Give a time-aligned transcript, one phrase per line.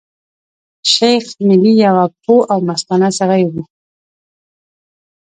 [0.91, 3.61] شېخ ملي يو پوه او مستانه سړی وو.